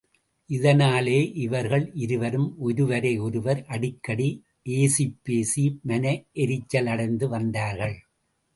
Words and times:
இதனாலே 0.49 1.17
இவர்கள் 1.35 1.85
இருவரும் 1.95 2.47
ஒருவரை 2.59 3.19
ஒருவர் 3.19 3.61
அடிக்கடி 3.67 4.29
ஏசிப்பேசி 4.69 5.65
மன 5.83 6.03
எரிச்சல் 6.43 6.87
அடைந்து 6.87 7.27
வந்தார்கள். 7.29 7.97